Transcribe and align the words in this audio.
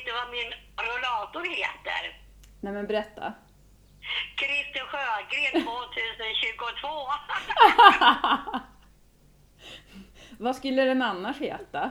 vet 0.00 0.06
du 0.06 0.12
vad 0.12 0.30
min 0.30 0.52
rollator 0.76 1.44
heter? 1.44 2.20
Nej 2.60 2.72
men 2.72 2.86
berätta. 2.86 3.32
Christer 4.38 4.80
Sjögren 4.80 5.64
2022. 5.66 6.88
Vad 10.38 10.56
skulle 10.56 10.84
den 10.84 11.02
annars 11.02 11.36
heta? 11.38 11.90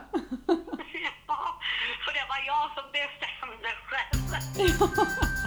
ja, 1.26 1.60
för 2.04 2.12
det 2.12 2.26
var 2.28 2.42
jag 2.46 2.70
som 2.74 2.84
bestämde 2.92 3.68
själv. 3.86 5.39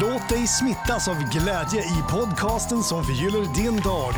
Låt 0.00 0.28
dig 0.28 0.46
smittas 0.46 1.08
av 1.08 1.16
glädje 1.32 1.80
i 1.80 2.02
podcasten 2.10 2.82
som 2.82 3.04
förgyller 3.04 3.54
din 3.54 3.80
dag. 3.80 4.14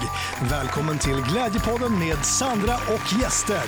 Välkommen 0.51 0.99
till 0.99 1.17
Glädjepodden 1.33 1.99
med 1.99 2.25
Sandra 2.25 2.75
och 2.75 3.21
gäster. 3.21 3.67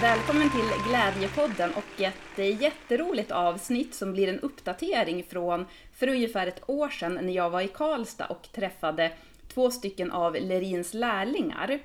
Välkommen 0.00 0.50
till 0.50 0.70
Glädjepodden 0.88 1.70
och 1.74 2.00
ett 2.00 2.60
jätteroligt 2.60 3.30
avsnitt 3.30 3.94
som 3.94 4.12
blir 4.12 4.28
en 4.28 4.40
uppdatering 4.40 5.24
från 5.24 5.66
för 5.94 6.08
ungefär 6.08 6.46
ett 6.46 6.70
år 6.70 6.88
sedan 6.88 7.18
när 7.22 7.32
jag 7.32 7.50
var 7.50 7.60
i 7.60 7.68
Karlstad 7.68 8.26
och 8.26 8.48
träffade 8.52 9.12
två 9.54 9.70
stycken 9.70 10.10
av 10.10 10.34
Lerins 10.34 10.94
lärlingar. 10.94 11.78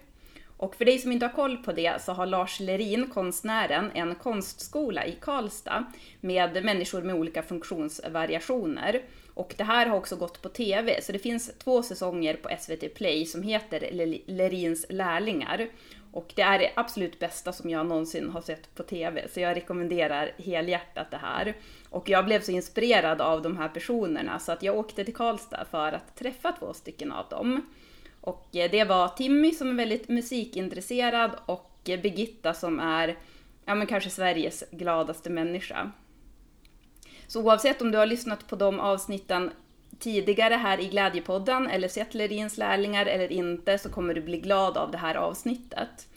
Och 0.57 0.75
för 0.75 0.85
dig 0.85 0.99
som 0.99 1.11
inte 1.11 1.25
har 1.25 1.33
koll 1.33 1.57
på 1.57 1.71
det 1.71 2.01
så 2.01 2.11
har 2.11 2.25
Lars 2.25 2.59
Lerin, 2.59 3.09
konstnären, 3.09 3.91
en 3.93 4.15
konstskola 4.15 5.05
i 5.05 5.17
Karlstad 5.21 5.85
med 6.21 6.63
människor 6.65 7.01
med 7.01 7.15
olika 7.15 7.43
funktionsvariationer. 7.43 9.01
Och 9.33 9.53
det 9.57 9.63
här 9.63 9.85
har 9.85 9.97
också 9.97 10.15
gått 10.15 10.41
på 10.41 10.49
TV, 10.49 11.01
så 11.01 11.11
det 11.11 11.19
finns 11.19 11.51
två 11.57 11.83
säsonger 11.83 12.33
på 12.33 12.49
SVT 12.59 12.93
Play 12.95 13.25
som 13.25 13.43
heter 13.43 13.89
Lerins 14.27 14.85
lärlingar. 14.89 15.67
Och 16.11 16.33
det 16.35 16.41
är 16.41 16.59
det 16.59 16.71
absolut 16.75 17.19
bästa 17.19 17.53
som 17.53 17.69
jag 17.69 17.85
någonsin 17.85 18.29
har 18.29 18.41
sett 18.41 18.75
på 18.75 18.83
TV, 18.83 19.27
så 19.33 19.39
jag 19.39 19.55
rekommenderar 19.55 20.31
helhjärtat 20.37 21.11
det 21.11 21.17
här. 21.17 21.53
Och 21.89 22.09
jag 22.09 22.25
blev 22.25 22.41
så 22.41 22.51
inspirerad 22.51 23.21
av 23.21 23.41
de 23.41 23.57
här 23.57 23.69
personerna 23.69 24.39
så 24.39 24.51
att 24.51 24.63
jag 24.63 24.77
åkte 24.77 25.03
till 25.03 25.15
Karlstad 25.15 25.65
för 25.71 25.91
att 25.91 26.15
träffa 26.15 26.51
två 26.51 26.73
stycken 26.73 27.11
av 27.11 27.29
dem. 27.29 27.61
Och 28.27 28.55
eh, 28.55 28.71
det 28.71 28.83
var 28.83 29.07
Timmy 29.07 29.51
som 29.51 29.69
är 29.69 29.73
väldigt 29.73 30.09
musikintresserad 30.09 31.31
och 31.45 31.79
eh, 31.85 31.99
Birgitta 31.99 32.53
som 32.53 32.79
är, 32.79 33.17
ja 33.65 33.75
men 33.75 33.87
kanske 33.87 34.09
Sveriges 34.09 34.63
gladaste 34.71 35.29
människa. 35.29 35.91
Så 37.27 37.43
oavsett 37.43 37.81
om 37.81 37.91
du 37.91 37.97
har 37.97 38.05
lyssnat 38.05 38.47
på 38.47 38.55
de 38.55 38.79
avsnitten 38.79 39.51
tidigare 39.99 40.53
här 40.53 40.79
i 40.79 40.87
Glädjepodden 40.87 41.67
eller 41.67 41.87
sett 41.87 42.13
Lerins 42.13 42.57
lärlingar 42.57 43.05
eller 43.05 43.31
inte 43.31 43.77
så 43.77 43.89
kommer 43.89 44.13
du 44.13 44.21
bli 44.21 44.39
glad 44.39 44.77
av 44.77 44.91
det 44.91 44.97
här 44.97 45.15
avsnittet. 45.15 46.07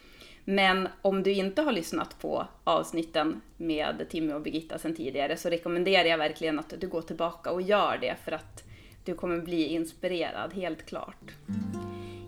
Men 0.44 0.88
om 1.02 1.22
du 1.22 1.32
inte 1.32 1.62
har 1.62 1.72
lyssnat 1.72 2.18
på 2.18 2.46
avsnitten 2.64 3.40
med 3.56 4.06
Timmy 4.10 4.32
och 4.32 4.42
Birgitta 4.42 4.78
sedan 4.78 4.94
tidigare 4.94 5.36
så 5.36 5.50
rekommenderar 5.50 6.04
jag 6.04 6.18
verkligen 6.18 6.58
att 6.58 6.74
du 6.80 6.88
går 6.88 7.02
tillbaka 7.02 7.50
och 7.50 7.62
gör 7.62 7.98
det 8.00 8.16
för 8.24 8.32
att 8.32 8.64
du 9.04 9.14
kommer 9.14 9.38
bli 9.38 9.64
inspirerad, 9.64 10.54
helt 10.54 10.86
klart. 10.86 11.34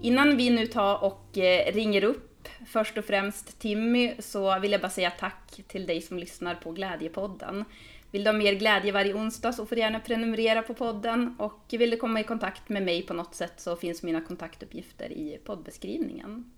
Innan 0.03 0.36
vi 0.36 0.50
nu 0.50 0.67
tar 0.67 1.05
och 1.05 1.39
eh, 1.39 1.72
ringer 1.72 2.05
upp 2.05 2.48
först 2.67 2.98
och 2.98 3.05
främst 3.05 3.58
Timmy 3.58 4.14
så 4.19 4.59
vill 4.59 4.72
jag 4.72 4.81
bara 4.81 4.91
säga 4.91 5.11
tack 5.11 5.61
till 5.69 5.86
dig 5.86 6.00
som 6.00 6.19
lyssnar 6.19 6.55
på 6.55 6.72
Glädjepodden. 6.72 7.64
Vill 8.11 8.25
du 8.25 8.31
ha 8.31 8.39
mer 8.39 8.53
glädje 8.53 8.92
varje 8.92 9.14
onsdag 9.14 9.53
så 9.53 9.67
får 9.67 9.77
du 9.77 9.83
gärna 9.83 10.00
prenumerera 10.00 10.62
på 10.62 10.75
podden 10.75 11.36
och 11.39 11.61
vill 11.70 11.91
du 11.91 11.97
komma 11.97 12.20
i 12.20 12.25
kontakt 12.25 12.69
med 12.69 12.83
mig 12.83 13.03
på 13.03 13.14
något 13.14 13.34
sätt 13.34 13.53
så 13.56 13.77
finns 13.77 14.03
mina 14.03 14.20
kontaktuppgifter 14.20 15.12
i 15.12 15.39
poddbeskrivningen. 15.44 16.53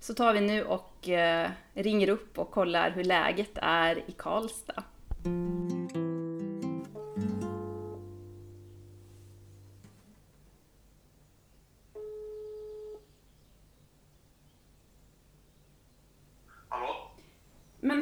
Så 0.00 0.14
tar 0.14 0.32
vi 0.32 0.40
nu 0.40 0.64
och 0.64 1.08
eh, 1.08 1.50
ringer 1.74 2.08
upp 2.08 2.38
och 2.38 2.50
kollar 2.50 2.90
hur 2.90 3.04
läget 3.04 3.52
är 3.62 3.96
i 3.96 4.12
Karlstad. 4.16 4.84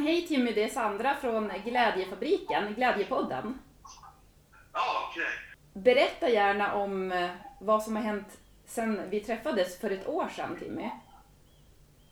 Hej 0.06 0.26
Timmy, 0.26 0.52
det 0.52 0.64
är 0.64 0.68
Sandra 0.68 1.16
från 1.16 1.52
Glädjefabriken, 1.64 2.74
Glädjepodden. 2.74 3.58
Ja, 4.72 5.08
okej. 5.10 5.22
Okay. 5.22 5.82
Berätta 5.82 6.28
gärna 6.28 6.74
om 6.74 7.12
eh, 7.12 7.30
vad 7.60 7.82
som 7.82 7.96
har 7.96 8.02
hänt 8.02 8.38
sen 8.66 9.10
vi 9.10 9.20
träffades 9.20 9.80
för 9.80 9.90
ett 9.90 10.08
år 10.08 10.28
sedan, 10.36 10.56
Timmy. 10.58 10.90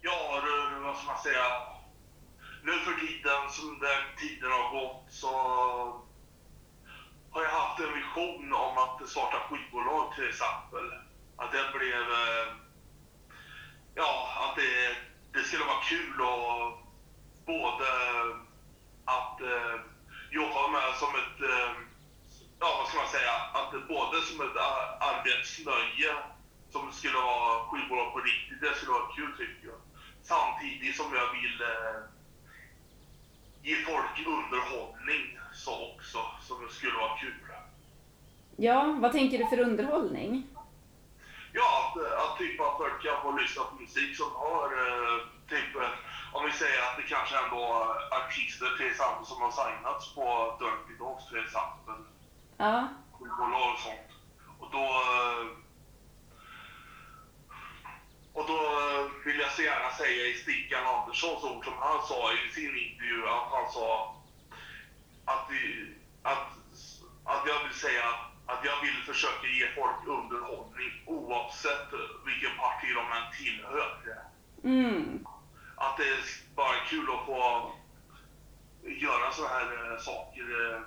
Ja, 0.01 0.43
vad 0.83 0.97
ska 0.97 1.07
man 1.07 1.23
säga? 1.23 1.45
Nu 2.63 2.73
för 2.73 3.07
tiden, 3.07 3.51
som 3.51 3.79
den 3.79 4.29
tiden 4.29 4.51
har 4.51 4.81
gått, 4.81 5.05
så 5.09 5.29
har 7.31 7.43
jag 7.43 7.51
haft 7.51 7.81
en 7.81 7.95
vision 7.95 8.53
om 8.53 8.79
att 8.79 9.09
starta 9.09 9.37
skivbolag 9.37 10.15
till 10.15 10.29
exempel. 10.29 10.87
Att 11.37 11.53
det 11.53 11.79
blev... 11.79 12.03
Eh, 12.03 12.47
ja, 13.95 14.29
att 14.41 14.57
det, 14.57 14.97
det 15.39 15.45
skulle 15.45 15.65
vara 15.65 15.83
kul 15.83 16.21
och 16.21 16.84
både 17.47 17.87
att 19.05 19.41
eh, 19.41 19.75
jobba 20.31 20.69
med 20.69 20.95
som 21.01 21.09
ett, 21.09 21.41
eh, 21.51 21.73
ja 22.61 22.69
vad 22.79 22.89
ska 22.89 22.99
man 22.99 23.09
säga, 23.09 23.35
att 23.59 23.89
både 23.89 24.23
som 24.23 24.41
ett 24.47 24.57
arbetsnöje 25.11 26.13
som 26.71 26.93
skulle 26.93 27.19
vara 27.19 27.65
skivbolag 27.65 28.13
på 28.13 28.21
riktigt, 28.21 28.61
det 28.61 28.75
skulle 28.75 28.93
vara 28.93 29.15
kul 29.17 29.33
tycker 29.39 29.69
jag. 29.69 29.81
Samtidigt 30.23 30.97
som 30.97 31.15
jag 31.15 31.33
vill 31.33 31.61
eh, 31.63 32.01
ge 33.63 33.77
folk 33.77 34.27
underhållning 34.27 35.39
så 35.55 35.93
också, 35.93 36.19
som 36.41 36.69
skulle 36.71 36.99
vara 36.99 37.17
kul. 37.17 37.35
Ja, 38.57 38.97
vad 39.01 39.13
tänker 39.13 39.39
du 39.39 39.47
för 39.47 39.59
underhållning? 39.59 40.47
Ja, 41.53 41.67
att, 41.81 42.13
att 42.23 42.39
typ 42.39 42.61
att 42.61 42.77
folk 42.77 43.03
kan 43.03 43.23
få 43.23 43.39
lyssna 43.39 43.63
på 43.65 43.75
musik 43.75 44.17
som 44.17 44.31
har 44.35 44.67
eh, 44.67 45.19
typ 45.49 45.77
om 46.35 46.45
vi 46.45 46.53
säger 46.53 46.81
att 46.83 46.97
det 46.97 47.03
kanske 47.15 47.39
ändå 47.39 47.61
är 48.11 48.19
artister 48.19 48.77
till 48.77 48.87
exempel 48.87 49.27
som 49.27 49.43
har 49.43 49.51
signats 49.51 50.15
på 50.15 50.25
Dirty 50.61 50.99
Dogs 50.99 51.29
till 51.29 51.45
exempel. 51.45 51.99
Ja. 52.57 52.89
Skivbolag 53.13 53.75
och 53.75 53.81
sånt. 53.81 54.11
Och 54.61 54.69
då... 54.73 54.87
Och 58.33 58.47
då 58.47 58.59
vill 59.25 59.39
jag 59.41 59.53
så 59.53 59.63
gärna 59.63 59.91
säga 59.91 60.27
i 60.27 60.35
Stickan 60.35 60.87
Anderssons 60.87 61.45
ord 61.45 61.65
som 61.65 61.75
han 61.79 62.03
sa 62.03 62.33
i 62.33 62.53
sin 62.55 62.77
intervju 62.79 63.29
att 63.29 63.51
han 63.57 63.73
sa 63.73 64.17
att, 65.25 65.49
att, 66.23 66.49
att 67.25 67.43
jag 67.47 67.65
vill 67.65 67.79
säga 67.87 68.05
att 68.47 68.65
jag 68.65 68.81
vill 68.81 69.03
försöka 69.07 69.47
ge 69.47 69.67
folk 69.75 70.07
underhållning 70.07 70.93
oavsett 71.07 71.89
vilken 72.27 72.57
parti 72.59 72.89
de 72.95 73.05
än 73.19 73.29
tillhör. 73.39 74.25
Mm 74.65 75.27
att 75.95 75.99
det 75.99 76.05
är 76.05 76.55
bara 76.57 76.75
kul 76.89 77.07
att 77.11 77.27
få 77.27 77.73
göra 78.83 79.33
så 79.33 79.47
här 79.47 79.93
eh, 79.93 79.99
saker 79.99 80.43
eh, 80.43 80.81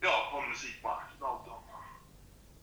ja, 0.00 0.28
på 0.32 0.40
musikmarknaden. 0.40 1.52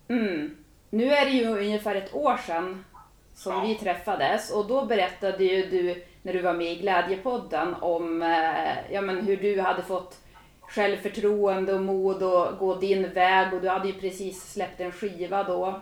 Mm. 0.08 0.58
Nu 0.90 1.14
är 1.14 1.26
det 1.26 1.32
ju 1.32 1.46
ungefär 1.46 1.96
ett 1.96 2.14
år 2.14 2.38
sedan 2.38 2.86
som 3.34 3.54
ja. 3.54 3.62
vi 3.62 3.76
träffades 3.76 4.52
och 4.52 4.68
då 4.68 4.86
berättade 4.86 5.44
ju 5.44 5.70
du 5.70 6.04
när 6.22 6.34
du 6.34 6.42
var 6.42 6.54
med 6.54 6.72
i 6.72 6.76
Glädjepodden 6.76 7.74
om 7.74 8.22
eh, 8.22 8.92
ja, 8.92 9.02
men 9.02 9.26
hur 9.26 9.38
du 9.38 9.62
hade 9.62 9.84
fått 9.84 10.20
självförtroende 10.62 11.74
och 11.74 11.82
mod 11.82 12.24
att 12.24 12.60
gå 12.60 12.76
din 12.76 13.14
väg 13.14 13.54
och 13.54 13.62
du 13.62 13.70
hade 13.70 13.88
ju 13.88 13.94
precis 13.94 14.54
släppt 14.54 14.80
en 14.80 14.92
skiva 14.92 15.44
då. 15.44 15.82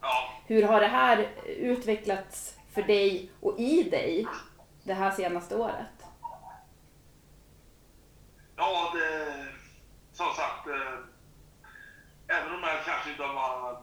Ja. 0.00 0.32
Hur 0.46 0.62
har 0.62 0.80
det 0.80 0.86
här 0.86 1.28
utvecklats 1.46 2.54
för 2.74 2.82
dig 2.82 3.30
och 3.40 3.58
i 3.58 3.82
dig 3.82 4.26
det 4.88 4.94
här 4.94 5.10
senaste 5.10 5.56
året? 5.56 5.96
Ja, 8.56 8.92
det, 8.94 9.46
som 10.12 10.26
sagt, 10.26 10.66
eh, 10.66 10.98
även 12.36 12.54
om 12.54 12.62
jag 12.62 12.84
kanske 12.84 13.10
inte 13.10 13.22
har 13.22 13.80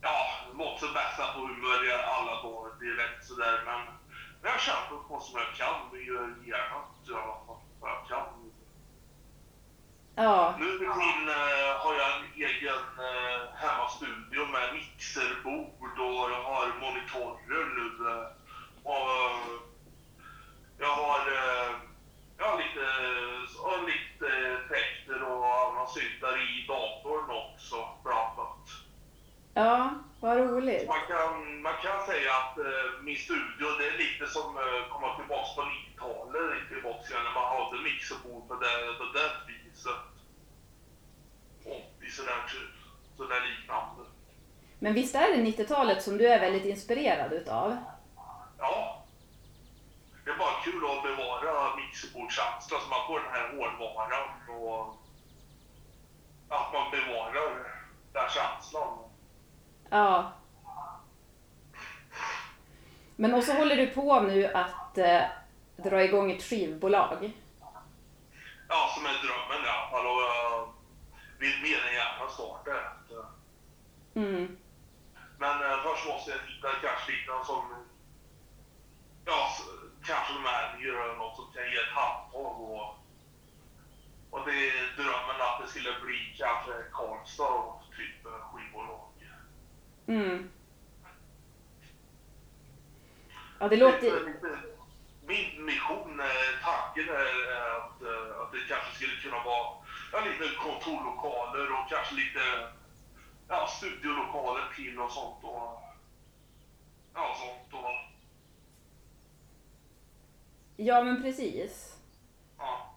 ja, 0.00 0.26
mått 0.52 0.80
som 0.80 0.92
bästa 0.94 1.32
på 1.32 1.40
humör 1.40 2.04
alla 2.16 2.42
dagar 2.42 2.80
direkt 2.80 3.24
sådär, 3.24 3.62
men 3.66 3.80
jag 4.42 4.60
kämpar 4.60 5.08
på 5.08 5.20
som 5.20 5.40
jag 5.40 5.54
kan 5.54 5.90
och 5.90 5.96
gör 5.96 6.28
gärna 6.46 6.78
i 7.08 7.12
alla 7.12 7.38
fall 7.46 7.60
vad 7.80 7.90
jag 7.90 8.06
kan. 8.08 8.26
Ja. 10.14 10.54
Nu 10.58 10.78
tiden 10.78 11.28
uh, 11.28 11.72
har 11.82 11.94
jag 11.94 12.10
en 12.16 12.24
egen 12.34 12.84
uh, 12.98 13.54
hemmastudio 13.54 14.46
med 14.46 14.74
mixerbord 14.74 15.98
och 15.98 16.30
jag 16.30 16.42
har 16.42 16.80
monitorer 16.80 17.64
nu. 17.78 18.04
Uh, 18.04 18.26
och 18.82 19.70
jag 20.80 20.94
har 20.94 21.18
eh, 21.18 21.76
ja, 22.38 22.60
lite, 22.62 22.84
och 23.62 23.88
lite 23.88 24.36
effekter 24.36 25.22
och 25.22 25.66
andra 25.66 25.86
syntar 25.86 26.36
i 26.42 26.66
datorn 26.68 27.30
också 27.30 27.76
blandat. 28.04 28.68
Ja, 29.54 29.94
Vad 30.20 30.40
roligt. 30.60 30.88
Man 30.88 31.06
kan, 31.08 31.62
man 31.62 31.76
kan 31.82 32.06
säga 32.06 32.30
att 32.40 32.58
eh, 32.58 33.02
min 33.02 33.16
studio 33.16 33.66
det 33.78 33.86
är 33.88 33.98
lite 33.98 34.26
som 34.26 34.56
eh, 34.56 34.92
komma 34.92 35.16
tillbaka 35.16 35.48
på 35.56 35.62
90-talet, 35.62 36.42
lite 36.54 36.74
tillbaka 36.74 37.04
igen 37.10 37.24
när 37.24 37.34
man 37.40 37.46
hade 37.56 37.82
mixerbord 37.82 38.48
på 38.48 38.54
det, 38.54 38.74
på 38.98 39.04
det 39.16 39.30
viset. 39.48 40.02
Och 41.64 42.04
i 42.06 42.10
sådär, 42.10 42.40
sådär 43.16 43.40
liknande. 43.48 44.02
Men 44.78 44.94
visst 44.94 45.14
är 45.14 45.28
det 45.36 45.42
90-talet 45.50 46.02
som 46.02 46.18
du 46.18 46.28
är 46.28 46.40
väldigt 46.40 46.64
inspirerad 46.64 47.32
utav? 47.32 47.76
Ja. 48.58 49.04
Det 50.24 50.30
är 50.30 50.38
bara 50.38 50.62
kul 50.64 50.84
att 50.84 51.02
bevara 51.02 51.76
mixerbordskänslan 51.76 52.80
så 52.80 52.88
man 52.88 53.06
får 53.06 53.20
den 53.20 53.32
här 53.32 53.48
hårdvaran 53.48 54.28
och 54.48 54.96
att 56.48 56.72
man 56.72 56.90
bevarar 56.90 57.80
den 58.12 58.28
känslan. 58.30 58.98
Ja. 59.90 60.32
Men 63.20 63.34
och 63.34 63.44
så 63.44 63.52
håller 63.52 63.76
du 63.76 63.86
på 63.86 64.20
nu 64.20 64.46
att 64.46 64.98
eh, 64.98 65.22
dra 65.76 66.04
igång 66.04 66.32
ett 66.32 66.42
skivbolag. 66.42 67.32
Ja, 68.68 68.92
som 68.94 69.06
är 69.06 69.12
drömmen 69.24 69.64
fall. 69.90 70.06
Och 70.06 70.22
jag 70.22 70.72
vill 71.38 71.62
mer 71.62 71.88
än 71.88 71.94
gärna 71.94 72.30
starta 72.30 72.70
ett. 72.70 73.10
Mm. 74.14 74.56
Men 75.38 75.62
eh, 75.62 75.82
först 75.82 76.06
måste 76.06 76.30
jag 76.30 76.38
hitta 76.38 76.68
kanske 76.86 77.12
lite 77.12 77.32
som... 77.46 77.62
Ja, 79.24 79.48
kanske 80.04 80.32
de 80.32 80.44
här 80.44 80.78
gör 80.78 81.16
något 81.16 81.36
som 81.36 81.52
kan 81.54 81.62
ge 81.62 81.76
ett 81.76 81.94
handtag 81.94 82.60
och... 82.60 82.96
Och 84.30 84.46
det 84.46 84.68
är 84.68 84.96
drömmen 84.96 85.40
att 85.40 85.60
det 85.62 85.70
skulle 85.70 85.92
bli 86.04 86.36
kanske 86.38 86.72
Karlstad 86.92 87.44
och 87.48 87.82
typ 87.96 88.26
eh, 88.26 88.40
skivbolag. 88.50 89.10
Mm. 90.06 90.50
Ja, 93.60 93.68
det 93.68 93.76
låter... 93.76 94.10
Min 95.26 95.64
mission, 95.64 96.22
tanken 96.64 97.14
är 97.14 97.76
att, 97.76 98.02
eh, 98.02 98.40
att 98.42 98.52
det 98.52 98.58
kanske 98.68 98.94
skulle 98.94 99.16
kunna 99.22 99.44
vara 99.44 99.66
ja, 100.12 100.20
lite 100.20 100.54
kontorlokaler 100.54 101.72
och 101.72 101.88
kanske 101.88 102.14
lite 102.14 102.40
ja, 103.48 103.66
studiolokaler 103.66 104.64
till 104.76 105.00
och 105.00 105.12
sånt. 105.12 105.44
Och, 105.44 105.82
ja, 107.14 107.36
sånt 107.38 107.84
och, 107.84 107.90
Ja, 110.76 111.02
men 111.02 111.22
precis. 111.22 111.96
ja. 112.58 112.94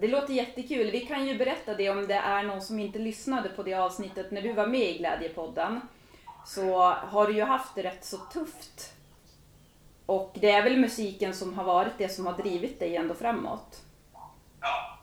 Det 0.00 0.08
låter 0.08 0.34
jättekul. 0.34 0.90
Vi 0.90 1.00
kan 1.00 1.26
ju 1.26 1.38
berätta 1.38 1.74
det 1.74 1.90
om 1.90 2.06
det 2.06 2.14
är 2.14 2.42
någon 2.42 2.62
som 2.62 2.78
inte 2.78 2.98
lyssnade 2.98 3.48
på 3.48 3.62
det 3.62 3.74
avsnittet 3.74 4.30
när 4.30 4.42
du 4.42 4.52
var 4.52 4.66
med 4.66 4.90
i 4.90 4.98
Glädjepodden. 4.98 5.80
Så 6.46 6.80
har 6.82 7.26
du 7.26 7.32
ju 7.32 7.42
haft 7.42 7.74
det 7.74 7.82
rätt 7.82 8.04
så 8.04 8.16
tufft. 8.16 8.99
Och 10.10 10.30
det 10.40 10.50
är 10.50 10.62
väl 10.62 10.76
musiken 10.76 11.34
som 11.34 11.54
har 11.54 11.64
varit 11.64 11.98
det 11.98 12.08
som 12.08 12.26
har 12.26 12.32
drivit 12.32 12.78
dig 12.78 12.96
ändå 12.96 13.14
framåt. 13.14 13.82
ja. 14.60 14.98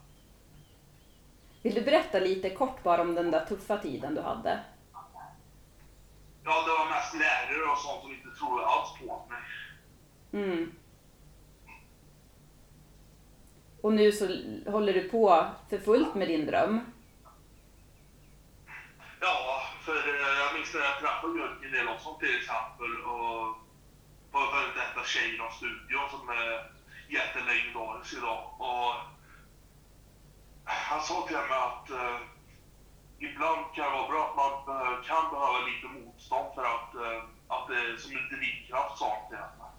Vill 1.61 1.75
du 1.75 1.81
berätta 1.81 2.19
lite 2.19 2.49
kort 2.49 2.83
bara 2.83 3.01
om 3.01 3.15
den 3.15 3.31
där 3.31 3.45
tuffa 3.45 3.77
tiden 3.77 4.15
du 4.15 4.21
hade? 4.21 4.59
Ja, 6.43 6.63
det 6.65 6.71
var 6.71 6.89
mest 6.89 7.13
lärare 7.13 7.71
och 7.71 7.77
sånt 7.77 8.01
som 8.01 8.11
inte 8.11 8.39
trodde 8.39 8.65
alls 8.65 8.89
på 8.99 9.27
mig. 9.29 9.41
Mm. 10.43 10.71
Och 13.81 13.93
nu 13.93 14.11
så 14.11 14.25
håller 14.71 14.93
du 14.93 15.09
på 15.09 15.45
för 15.69 15.77
fullt 15.77 16.15
med 16.15 16.27
din 16.27 16.45
dröm. 16.45 16.81
Ja, 19.21 19.61
för 19.81 19.91
eh, 19.91 20.39
jag 20.39 20.53
minns 20.53 20.73
när 20.73 20.81
jag 20.81 20.99
träffade 20.99 21.39
Jörgen 21.39 21.75
Elofsson 21.75 22.19
till 22.19 22.37
exempel 22.37 23.03
och 23.05 23.66
var 24.37 24.47
före 24.47 24.73
detta 24.73 25.03
tjejen 25.05 25.41
av 25.41 25.49
studion 25.49 26.09
som 26.09 26.29
är 26.29 26.71
jättelegendarisk 27.09 28.13
idag. 28.13 28.53
Och 28.57 28.93
han 30.63 31.01
sa 31.01 31.27
till 31.27 31.35
mig 31.35 31.59
att 31.69 31.89
eh, 31.89 32.19
ibland 33.19 33.65
kan 33.75 33.85
det 33.85 33.97
vara 33.97 34.07
bra 34.07 34.23
att 34.29 34.35
man 34.35 34.53
eh, 34.77 35.03
kan 35.03 35.31
behöva 35.31 35.59
lite 35.59 35.87
motstånd 35.87 36.55
för 36.55 36.63
att, 36.63 36.95
eh, 36.95 37.23
att 37.47 37.67
det 37.67 37.75
är 37.75 37.97
som 37.97 38.11
en 38.11 38.37
drivkraft, 38.37 38.97
sa 38.97 39.07
han 39.09 39.27
till 39.29 39.37
mig. 39.61 39.73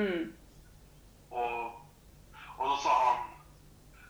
Mm. 0.00 0.32
Och, 1.28 1.66
och 2.58 2.68
då 2.68 2.76
sa 2.76 3.04
han, 3.04 3.20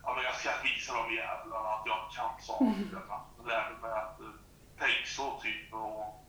ja 0.02 0.14
men 0.14 0.24
jag 0.24 0.34
ska 0.34 0.50
visa 0.62 0.92
de 0.94 1.14
jävlarna 1.14 1.68
att 1.68 1.86
jag 1.86 2.10
kan 2.16 2.40
saker. 2.40 2.74
Jag 3.38 3.46
lärde 3.46 3.76
mig 3.82 3.92
att 3.92 4.20
eh, 4.20 4.26
tänk 4.78 5.06
så 5.06 5.40
typ 5.40 5.74
och 5.74 6.20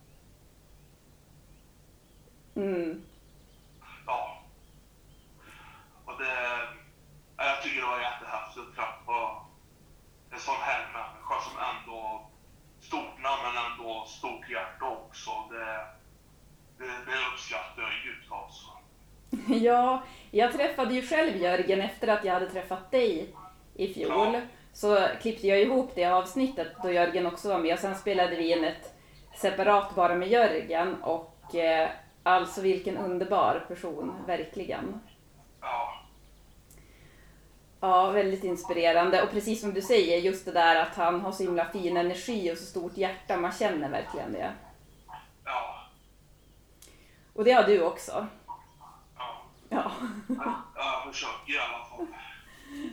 Mm. 2.55 3.01
ja. 4.05 4.43
Och 6.05 6.17
det, 6.17 6.59
ja, 7.37 7.43
jag 7.45 7.63
tycker 7.63 7.81
det 7.81 7.87
var 7.87 7.99
jättehäftigt 7.99 8.67
att 8.67 8.75
träffa 8.75 9.45
en 10.31 10.39
sån 10.39 10.61
här 10.61 10.91
människa 10.93 11.41
som 11.41 11.57
ändå, 11.59 12.29
stort 12.79 13.19
namn 13.19 13.41
men 13.43 13.65
ändå 13.65 14.05
stort 14.07 14.49
hjärta 14.49 14.85
också. 14.85 15.31
Det, 15.49 15.87
det, 16.77 17.05
det 17.05 17.27
uppskattar 17.33 17.81
jag 17.81 18.05
djupt 18.05 18.31
alltså. 18.31 18.71
Ja, 19.61 20.03
jag 20.31 20.53
träffade 20.53 20.93
ju 20.93 21.01
själv 21.01 21.37
Jörgen 21.37 21.81
efter 21.81 22.07
att 22.07 22.25
jag 22.25 22.33
hade 22.33 22.49
träffat 22.49 22.91
dig 22.91 23.35
i 23.75 23.93
fjol. 23.93 24.33
Ja. 24.33 24.41
Så 24.73 25.07
klippte 25.21 25.47
jag 25.47 25.61
ihop 25.61 25.91
det 25.95 26.05
avsnittet 26.05 26.67
då 26.83 26.91
Jörgen 26.91 27.25
också 27.25 27.49
var 27.49 27.59
med 27.59 27.73
och 27.73 27.79
sen 27.79 27.95
spelade 27.95 28.35
vi 28.35 28.51
in 28.51 28.63
ett 28.63 28.93
separat 29.35 29.95
bara 29.95 30.15
med 30.15 30.27
Jörgen 30.27 31.03
och 31.03 31.55
eh, 31.55 31.89
alltså 32.23 32.61
vilken 32.61 32.97
underbar 32.97 33.65
person, 33.67 34.15
verkligen. 34.27 35.01
Ja, 35.61 36.01
Ja, 37.83 38.11
väldigt 38.11 38.43
inspirerande 38.43 39.21
och 39.21 39.31
precis 39.31 39.61
som 39.61 39.73
du 39.73 39.81
säger, 39.81 40.17
just 40.17 40.45
det 40.45 40.51
där 40.51 40.75
att 40.75 40.95
han 40.95 41.21
har 41.21 41.31
så 41.31 41.43
himla 41.43 41.65
fin 41.65 41.97
energi 41.97 42.53
och 42.53 42.57
så 42.57 42.65
stort 42.65 42.97
hjärta, 42.97 43.37
man 43.37 43.51
känner 43.51 43.89
verkligen 43.89 44.33
det. 44.33 44.51
ja, 45.45 45.89
Och 47.33 47.43
det 47.43 47.51
har 47.51 47.63
du 47.63 47.81
också. 47.81 48.27
Ja. 49.85 49.91
Ja, 50.27 50.35
Ja, 50.75 51.01
Jag 51.05 51.13
försöker 51.13 51.53
i 51.53 51.57
alla 51.57 51.85
fall. 51.85 52.07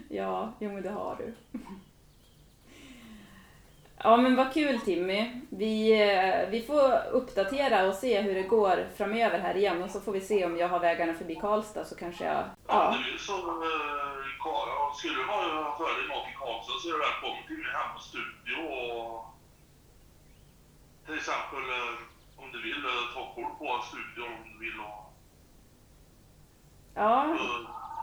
ja, 0.09 0.53
jo 0.59 0.73
men 0.73 0.83
det 0.83 0.91
har 0.91 1.17
du. 1.17 1.35
Ja 4.05 4.17
men 4.17 4.37
vad 4.37 4.53
kul 4.55 4.81
Timmy. 4.81 5.41
Vi, 5.51 6.03
eh, 6.03 6.49
vi 6.51 6.63
får 6.63 7.07
uppdatera 7.13 7.87
och 7.89 7.95
se 7.95 8.21
hur 8.21 8.35
det 8.35 8.43
går 8.43 8.89
framöver 8.97 9.39
här 9.39 9.57
igen 9.57 9.83
och 9.83 9.91
så 9.91 10.01
får 10.01 10.13
vi 10.13 10.21
se 10.21 10.45
om 10.47 10.57
jag 10.57 10.69
har 10.69 10.81
vägarna 10.81 11.15
förbi 11.15 11.35
Karlstad 11.35 11.85
så 11.85 11.95
kanske 11.97 12.25
jag... 12.25 12.45
Ja, 12.67 12.97
det 13.07 13.15
är 13.15 13.19
som 13.19 13.49
eh, 13.49 14.43
Karl, 14.43 14.95
skulle 14.97 15.15
du 15.15 15.25
ha 15.25 15.77
för 15.79 15.99
dig 15.99 16.09
något 16.09 16.29
i 16.33 16.35
Karlstad 16.41 16.73
så 16.83 16.89
är 16.89 16.93
du 16.93 16.99
välkommen 16.99 17.43
till 17.47 17.57
min 17.57 17.75
hemmastudio 17.79 18.57
och 18.79 19.25
till 21.07 21.15
exempel 21.15 21.65
eh, 21.79 21.95
om 22.43 22.53
du 22.53 22.63
vill 22.63 22.83
ta 23.15 23.35
kort 23.35 23.59
på 23.59 23.69
studion 23.89 24.33
om 24.43 24.45
du 24.53 24.59
vill 24.65 24.81
och 24.81 25.08
ja, 26.99 27.37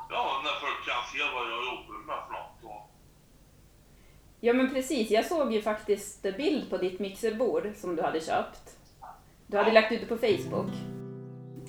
ja, 0.10 0.42
när 0.44 0.60
folk 0.60 0.86
kan 0.86 1.04
se 1.12 1.20
vad 1.34 1.52
jag 1.52 1.66
jobbar 1.66 1.98
med 2.06 2.16
för 2.28 2.34
något. 2.34 2.64
Och, 2.64 2.92
ja 4.40 4.54
men 4.54 4.70
precis. 4.74 5.12
Jag 5.12 5.26
såg 5.26 5.54
ju 5.54 5.62
faktiskt 5.62 6.22
bild 6.22 6.70
på 6.70 6.78
ditt 6.78 7.00
mixerbord 7.00 7.72
som 7.76 7.96
du 7.96 8.02
hade 8.02 8.22
köpt. 8.22 8.78
Du 9.48 9.58
hade 9.58 9.72
lagt 9.72 9.92
ut 9.92 10.02
det 10.02 10.08
på 10.08 10.18
Facebook. 10.18 10.72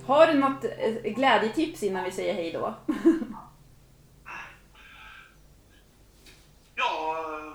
Har 0.06 0.26
du 0.26 0.35
något 0.35 0.64
eh, 0.64 1.12
glädjetips 1.12 1.83
innan 1.83 2.04
vi 2.04 2.11
säger 2.11 2.35
hej 2.35 2.52
då? 2.52 2.75
ja, 6.75 7.16
eh, 7.18 7.52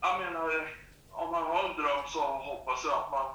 jag 0.00 0.20
menar, 0.20 0.56
eh, 0.56 0.68
om 1.10 1.30
man 1.30 1.42
har 1.42 1.68
en 1.68 1.76
dröm 1.76 2.06
så 2.06 2.20
hoppas 2.20 2.84
jag 2.84 2.92
att 2.92 3.10
man 3.10 3.26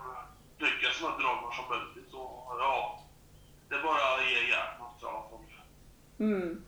lyckas 0.58 1.02
med 1.02 1.12
drömmar 1.12 1.52
som 1.52 1.66
möjligt. 1.70 2.14
Och, 2.14 2.56
ja, 2.60 3.00
det 3.70 3.76
är 3.76 3.84
bara 3.84 4.16
att 4.16 4.26
ge 4.30 4.50
järnet 4.50 5.02
i 5.02 5.06
alla 5.06 5.22
fall. 5.30 5.40
Mm. 6.20 6.64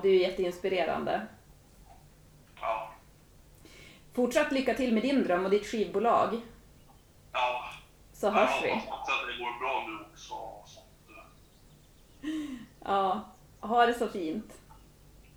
Ja, 0.00 0.02
du 0.02 0.16
är 0.16 0.20
jätteinspirerande. 0.20 1.26
Ja. 2.60 2.90
Fortsatt 4.12 4.52
lycka 4.52 4.74
till 4.74 4.94
med 4.94 5.02
din 5.02 5.24
dröm 5.24 5.44
och 5.44 5.50
ditt 5.50 5.66
skivbolag. 5.66 6.40
Ja. 7.32 7.64
Så 8.12 8.30
hörs 8.30 8.50
jag 8.54 8.62
vi. 8.62 8.70
hoppas 8.70 9.08
att 9.08 9.26
det 9.26 9.44
går 9.44 9.58
bra 9.58 9.84
nu 9.86 10.04
också. 10.14 10.34
Ja, 12.84 13.20
ha 13.60 13.86
det 13.86 13.94
så 13.94 14.08
fint. 14.08 14.52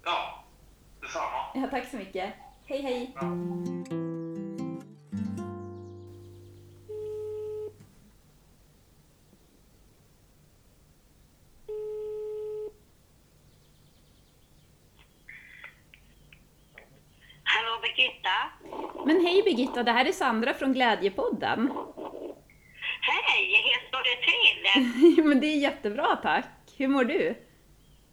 Ja, 0.03 0.43
detsamma. 1.01 1.45
Ja, 1.53 1.67
tack 1.71 1.89
så 1.91 1.97
mycket. 1.97 2.33
Hej, 2.65 2.81
hej. 2.81 3.13
Hallå 3.15 4.02
Birgitta, 19.55 19.83
det 19.83 19.91
här 19.91 20.05
är 20.05 20.11
Sandra 20.11 20.53
från 20.53 20.73
Glädjepodden. 20.73 21.71
Hej, 23.01 23.45
hur 23.65 23.87
står 23.87 24.03
det 24.09 24.19
till? 24.29 25.23
Men 25.23 25.39
det 25.39 25.47
är 25.47 25.57
jättebra 25.57 26.15
tack. 26.15 26.45
Hur 26.77 26.87
mår 26.87 27.03
du? 27.03 27.19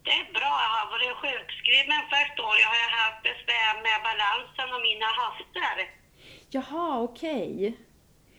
Det 0.03 0.11
är 0.11 0.33
bra. 0.33 0.53
Jag 0.65 0.73
har 0.79 0.91
varit 0.91 1.17
sjukskriven 1.17 2.03
först 2.13 2.41
år. 2.41 2.57
Jag 2.65 2.69
har 2.69 2.91
haft 3.03 3.23
besvär 3.23 3.75
med 3.87 3.99
balansen 4.09 4.75
och 4.75 4.83
mina 4.83 5.07
höfter. 5.23 5.77
Jaha, 6.51 7.01
okej. 7.01 7.77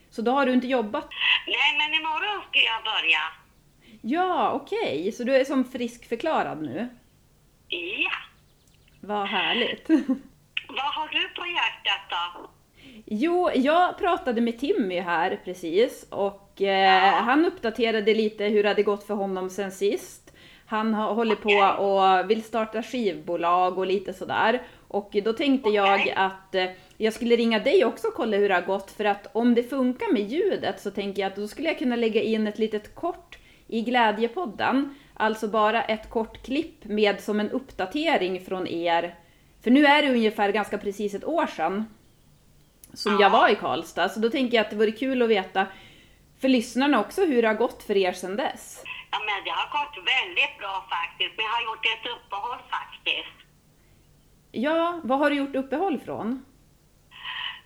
Så 0.10 0.22
då 0.22 0.32
har 0.32 0.46
du 0.46 0.54
inte 0.54 0.68
jobbat? 0.68 1.10
Nej, 1.48 1.78
men 1.78 2.00
imorgon 2.00 2.42
ska 2.50 2.60
jag 2.60 2.84
börja. 2.84 3.24
Ja, 4.02 4.52
okej. 4.52 5.12
Så 5.12 5.24
du 5.24 5.36
är 5.36 5.46
som 5.46 5.66
friskförklarad 5.66 6.62
nu? 6.62 6.90
Ja. 7.68 8.12
Vad 9.00 9.28
härligt. 9.28 9.90
Vad 10.68 10.94
har 10.94 11.08
du 11.08 11.30
på 11.30 11.46
hjärtat 11.48 12.10
då? 12.10 12.50
Jo, 13.14 13.50
jag 13.56 13.98
pratade 13.98 14.42
med 14.42 14.60
Timmy 14.60 15.00
här 15.00 15.40
precis 15.46 16.06
och 16.10 16.62
eh, 16.62 17.14
han 17.14 17.46
uppdaterade 17.46 18.14
lite 18.14 18.44
hur 18.46 18.64
det 18.64 18.70
hade 18.70 18.84
gått 18.84 19.04
för 19.04 19.14
honom 19.14 19.50
sen 19.50 19.72
sist. 19.72 20.34
Han 20.66 20.94
har, 20.94 21.14
håller 21.14 21.36
på 21.36 21.84
och 21.84 22.30
vill 22.30 22.44
starta 22.44 22.84
skivbolag 22.84 23.78
och 23.78 23.86
lite 23.86 24.14
sådär. 24.14 24.62
Och 24.88 25.16
då 25.24 25.34
tänkte 25.34 25.70
jag 25.70 26.00
Okej. 26.00 26.14
att 26.16 26.56
eh, 26.56 26.66
jag 26.98 27.14
skulle 27.14 27.36
ringa 27.36 27.60
dig 27.60 27.86
också 27.86 28.08
och 28.08 28.14
kolla 28.14 28.38
hur 28.38 28.50
det 28.50 28.56
har 28.56 28.62
gått 28.62 28.92
för 28.92 29.06
att 29.06 29.36
om 29.36 29.56
det 29.56 29.64
funkar 29.64 30.14
med 30.14 30.22
ljudet 30.22 30.82
så 30.82 30.92
tänker 30.92 31.22
jag 31.22 31.30
att 31.30 31.38
då 31.38 31.48
skulle 31.48 31.68
jag 31.68 31.80
kunna 31.80 31.96
lägga 31.96 32.22
in 32.22 32.48
ett 32.48 32.60
litet 32.60 32.96
kort 32.96 33.38
i 33.68 33.82
Glädjepodden. 33.82 34.96
Alltså 35.14 35.48
bara 35.48 35.84
ett 35.84 36.10
kort 36.10 36.44
klipp 36.46 36.86
med 36.86 37.22
som 37.22 37.40
en 37.40 37.52
uppdatering 37.52 38.42
från 38.42 38.68
er. 38.68 39.16
För 39.64 39.72
nu 39.72 39.86
är 39.86 40.02
det 40.02 40.10
ungefär 40.10 40.52
ganska 40.52 40.78
precis 40.78 41.14
ett 41.14 41.26
år 41.26 41.46
sedan 41.46 41.86
som 42.94 43.20
jag 43.20 43.30
var 43.30 43.50
i 43.50 43.56
Karlstad. 43.56 44.10
Så 44.10 44.20
då 44.20 44.30
tänker 44.30 44.58
jag 44.58 44.64
att 44.64 44.70
det 44.70 44.76
vore 44.76 44.92
kul 44.92 45.22
att 45.22 45.30
veta 45.30 45.68
för 46.42 46.48
lyssnarna 46.48 47.00
också 47.00 47.26
hur 47.26 47.42
det 47.42 47.48
har 47.48 47.56
gått 47.56 47.84
för 47.84 47.98
er 47.98 48.14
sedan 48.14 48.36
dess. 48.36 48.84
Ja, 49.12 49.20
men 49.20 49.44
det 49.46 49.52
har 49.52 49.70
gått 49.78 49.96
väldigt 50.16 50.58
bra 50.60 50.88
faktiskt. 50.90 51.34
Jag 51.38 51.52
har 51.56 51.64
gjort 51.70 51.86
ett 51.86 52.06
uppehåll 52.16 52.60
faktiskt. 52.78 53.38
Ja, 54.52 55.00
vad 55.04 55.20
har 55.20 55.30
du 55.30 55.36
gjort 55.36 55.56
uppehåll 55.56 56.00
från? 56.06 56.46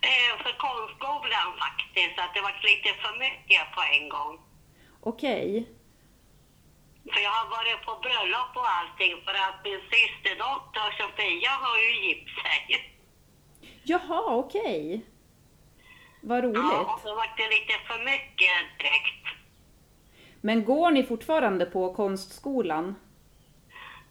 Eh, 0.00 0.32
för 0.42 0.52
konstskolan 0.66 1.48
faktiskt. 1.64 2.18
Att 2.18 2.34
det 2.34 2.40
var 2.40 2.54
lite 2.70 2.88
för 3.02 3.14
mycket 3.26 3.62
på 3.76 3.82
en 3.96 4.08
gång. 4.08 4.34
Okej. 5.00 5.68
För 7.12 7.20
jag 7.20 7.30
har 7.30 7.48
varit 7.56 7.80
på 7.86 7.92
bröllop 8.04 8.52
och 8.60 8.70
allting 8.78 9.14
för 9.24 9.34
att 9.46 9.58
min 9.64 9.80
systerdotter 9.92 10.88
Sofia 10.98 11.50
har 11.50 11.78
ju 11.84 11.90
gift 12.06 12.28
sig. 12.42 12.62
Jaha, 13.82 14.22
okej. 14.42 15.04
Vad 16.28 16.38
Ja, 16.44 16.48
och 16.48 16.54
roligt. 16.54 17.02
så 17.02 17.14
var 17.14 17.28
det 17.36 17.48
lite 17.56 17.74
för 17.88 17.98
mycket 18.04 18.56
direkt. 18.78 19.24
Men 20.40 20.64
går 20.64 20.90
ni 20.90 21.02
fortfarande 21.02 21.66
på 21.66 21.94
konstskolan? 21.94 22.94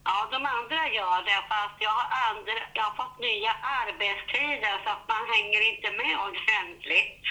Ja, 0.04 0.28
de 0.30 0.36
andra 0.36 0.80
gör 0.98 1.18
det 1.30 1.40
fast 1.48 1.76
jag 1.80 1.90
har, 1.90 2.08
andra, 2.28 2.52
jag 2.74 2.82
har 2.82 2.94
fått 3.04 3.18
nya 3.20 3.52
arbetstider 3.80 4.74
så 4.84 4.90
att 4.90 5.08
man 5.08 5.22
hänger 5.34 5.60
inte 5.74 5.88
med 6.00 6.14
ordentligt. 6.28 7.22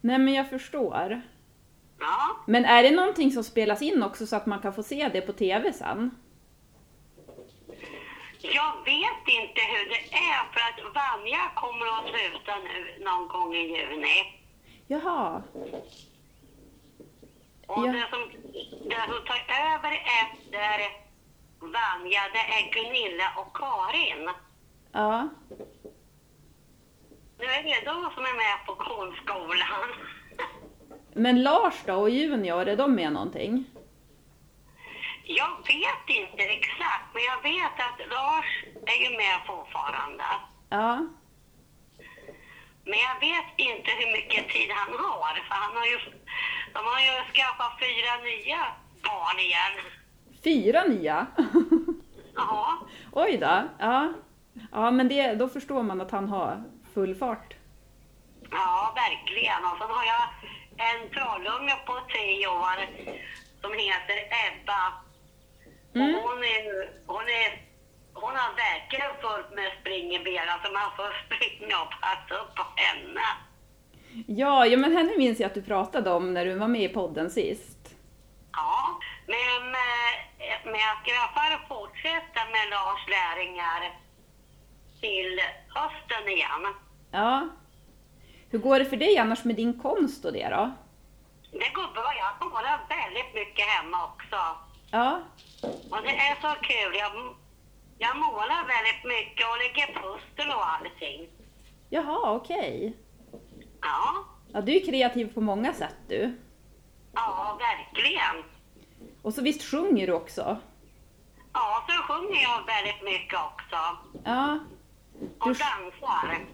Nej, 0.00 0.18
men 0.18 0.34
jag 0.34 0.50
förstår. 0.50 1.20
Ja, 2.00 2.36
Men 2.46 2.64
är 2.64 2.82
det 2.82 2.90
någonting 2.90 3.30
som 3.32 3.44
spelas 3.44 3.82
in 3.82 4.02
också 4.02 4.26
så 4.26 4.36
att 4.36 4.46
man 4.46 4.60
kan 4.62 4.74
få 4.74 4.82
se 4.82 5.08
det 5.12 5.20
på 5.20 5.32
TV 5.32 5.72
sen? 5.72 6.10
Jag 8.40 8.72
vet 8.84 9.24
inte 9.40 9.60
hur 9.60 9.88
det 9.88 10.14
är 10.14 10.52
för 10.52 10.60
att 10.60 10.94
Vanja 10.94 11.50
kommer 11.54 11.86
att 11.86 12.08
sluta 12.10 12.56
nu 12.58 13.04
någon 13.04 13.28
gång 13.28 13.54
i 13.54 13.78
juni. 13.78 14.32
Jaha. 14.86 15.42
Och 17.66 17.86
Ja. 17.86 17.92
det, 17.92 18.06
som, 18.10 18.30
det 18.88 19.00
som 19.08 19.24
tar 19.26 19.42
över 19.74 19.92
efter 20.22 20.78
Vanja, 21.60 22.20
det 22.32 22.38
är 22.38 22.72
Gunilla 22.72 23.32
och 23.36 23.56
Karin. 23.56 24.30
Ja. 24.92 25.28
Nu 27.38 27.44
är 27.44 27.62
det 27.62 27.84
de 27.84 28.10
som 28.14 28.24
är 28.24 28.36
med 28.36 28.66
på 28.66 28.74
konstskolan. 28.74 29.88
Men 31.12 31.42
Lars 31.42 31.74
då 31.86 31.94
och 31.94 32.10
Junior, 32.10 32.68
är 32.68 32.76
de 32.76 32.94
med 32.94 33.12
någonting? 33.12 33.64
Jag 35.30 35.56
vet 35.66 36.04
inte 36.06 36.42
exakt, 36.42 37.06
men 37.14 37.22
jag 37.22 37.42
vet 37.42 37.74
att 37.86 37.98
Lars 38.10 38.64
är 38.86 38.98
ju 39.04 39.16
med 39.16 39.40
fortfarande. 39.46 40.24
Ja. 40.68 41.06
Men 42.84 42.98
jag 43.08 43.20
vet 43.20 43.50
inte 43.56 43.90
hur 43.90 44.12
mycket 44.12 44.48
tid 44.48 44.70
han 44.70 44.92
har, 45.04 45.34
för 45.34 45.54
han 45.54 45.76
har 45.76 45.86
ju, 45.86 45.98
de 46.74 46.78
har 46.78 47.00
ju 47.00 47.32
skaffat 47.32 47.78
fyra 47.80 48.16
nya 48.30 48.66
barn 49.02 49.38
igen. 49.38 49.74
Fyra 50.44 50.84
nya? 50.84 51.26
Ja, 52.34 52.78
Oj 53.12 53.36
då. 53.36 53.62
Ja. 53.78 54.12
Ja, 54.72 54.90
men 54.90 55.08
det, 55.08 55.34
då 55.34 55.48
förstår 55.48 55.82
man 55.82 56.00
att 56.00 56.10
han 56.10 56.28
har 56.28 56.64
full 56.94 57.14
fart. 57.14 57.54
ja 58.50 58.92
verkligen. 58.96 59.64
Och 59.64 59.78
sen 59.78 59.90
har 59.90 60.04
jag 60.04 60.24
en 60.88 61.10
trollunge 61.10 61.76
på 61.86 61.92
tre 62.12 62.46
år 62.46 62.78
som 63.60 63.72
heter 63.72 64.16
Ebba. 64.46 64.92
Mm. 66.00 66.14
Och 66.14 66.22
hon 66.22 66.44
är, 66.44 66.90
hon 67.06 67.22
är 67.22 67.68
hon 68.20 68.36
har 68.36 68.52
verkligen 68.56 69.10
fullt 69.20 69.50
med 69.54 69.70
spring 69.80 70.14
i 70.14 70.18
benen 70.18 70.58
så 70.64 70.72
man 70.72 70.90
får 70.96 71.10
springa 71.26 71.82
och 71.82 71.92
passa 72.00 72.34
upp 72.42 72.54
på 72.54 72.64
henne. 72.76 73.26
Ja, 74.26 74.66
ja, 74.66 74.76
men 74.78 74.96
henne 74.96 75.12
minns 75.18 75.40
jag 75.40 75.46
att 75.46 75.54
du 75.54 75.62
pratade 75.62 76.10
om 76.10 76.34
när 76.34 76.44
du 76.44 76.54
var 76.54 76.68
med 76.68 76.82
i 76.82 76.88
podden 76.88 77.30
sist. 77.30 77.78
Ja, 78.52 78.98
men, 79.26 79.62
eh, 79.86 80.58
men 80.64 80.80
jag 80.86 80.94
ska 81.00 81.10
i 81.10 81.16
alla 81.16 81.32
fall 81.38 81.68
fortsätta 81.68 82.40
med 82.54 82.64
Lars 82.70 83.02
lärlingar 83.08 83.98
till 85.00 85.40
hösten 85.68 86.28
igen. 86.28 86.74
Ja. 87.10 87.48
Hur 88.50 88.58
går 88.58 88.78
det 88.78 88.84
för 88.84 88.96
dig 88.96 89.18
annars 89.18 89.44
med 89.44 89.56
din 89.56 89.80
konst 89.80 90.24
och 90.24 90.32
det 90.32 90.48
då? 90.48 90.72
Det 91.50 91.70
går 91.74 91.92
bra. 91.94 92.12
Jag 92.16 92.50
målar 92.50 92.80
väldigt 92.88 93.34
mycket 93.34 93.66
hemma 93.66 94.04
också. 94.04 94.36
Ja. 94.90 95.20
Och 95.62 96.02
det 96.02 96.16
är 96.16 96.34
så 96.40 96.60
kul. 96.62 96.94
Jag, 96.98 97.34
jag 97.98 98.16
målar 98.16 98.66
väldigt 98.66 99.04
mycket 99.04 99.46
och 99.50 99.58
lägger 99.58 99.86
pussel 100.02 100.50
och 100.54 100.68
allting. 100.68 101.28
Jaha, 101.90 102.30
okej. 102.34 102.96
Ja, 103.80 104.24
Ja, 104.52 104.60
du 104.60 104.76
är 104.76 104.86
kreativ 104.86 105.34
på 105.34 105.40
många 105.40 105.72
sätt 105.74 105.94
du. 106.08 106.36
ja 107.14 107.58
verkligen. 107.60 108.44
Och 109.22 109.34
så 109.34 109.42
visst 109.42 109.70
sjunger 109.70 110.06
du 110.06 110.12
också? 110.12 110.56
Ja, 111.52 111.84
så 111.88 112.02
sjunger 112.12 112.42
jag 112.42 112.66
väldigt 112.66 113.02
mycket 113.04 113.38
också. 113.40 113.76
Ja. 114.24 114.58
Och 115.38 115.48
Du- 115.48 115.54
dansar. 115.54 116.46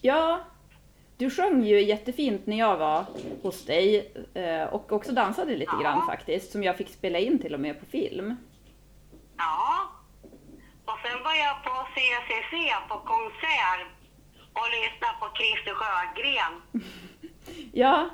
Ja. 0.00 0.40
Du 1.16 1.30
sjöng 1.30 1.62
ju 1.64 1.80
jättefint 1.82 2.46
när 2.46 2.58
jag 2.58 2.76
var 2.76 3.04
hos 3.42 3.64
dig 3.64 4.12
eh, 4.34 4.62
och 4.64 4.92
också 4.92 5.12
dansade 5.12 5.56
lite 5.56 5.72
Ja. 5.76 5.82
grann 5.82 6.06
faktiskt, 6.06 6.52
som 6.52 6.62
jag 6.62 6.76
fick 6.76 6.88
spela 6.88 7.18
in 7.18 7.38
till 7.38 7.54
och 7.54 7.60
med 7.60 7.80
på 7.80 7.86
film. 7.86 8.36
Ja. 9.36 9.88
Och 10.84 10.98
sen 11.02 11.22
var 11.24 11.34
jag 11.34 11.62
på 11.64 11.86
CCC 11.94 12.72
på 12.88 12.98
konsert 12.98 13.86
och 14.52 14.66
lyssnade 14.70 15.14
på 15.20 15.28
Christer 15.36 15.74
Sjögren. 15.74 16.62
Ja. 17.72 18.08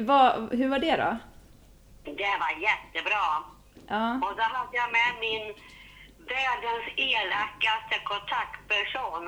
Vad, 0.00 0.52
hur 0.54 0.68
var 0.68 0.78
det 0.78 0.96
då? 0.96 1.16
Det 2.04 2.36
var 2.40 2.50
jättebra. 2.68 3.44
Ja. 3.88 4.14
Och 4.14 4.36
då 4.36 4.42
hade 4.42 4.76
jag 4.76 4.92
med 4.92 5.20
min 5.20 5.54
världens 6.36 6.86
elakaste 6.96 7.96
kontaktperson. 8.10 9.24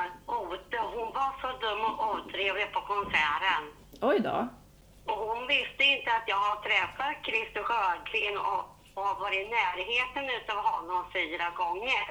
Hon 0.97 1.09
var 1.19 1.33
så 1.43 1.51
dum 1.63 1.83
och 1.91 1.99
otrevlig 2.11 2.73
på 2.73 2.81
konserten. 2.81 3.63
Oj 4.01 4.19
då. 4.29 4.49
Och 5.11 5.21
hon 5.29 5.47
visste 5.47 5.83
inte 5.85 6.11
att 6.17 6.29
jag 6.33 6.41
har 6.49 6.57
träffat 6.69 7.15
Christer 7.27 7.63
Sjögren 7.69 8.37
och, 8.39 8.63
och 8.95 9.03
har 9.09 9.21
varit 9.21 9.47
i 9.47 9.51
närheten 9.59 10.25
utav 10.39 10.59
honom 10.71 11.05
fyra 11.13 11.51
gånger. 11.61 12.07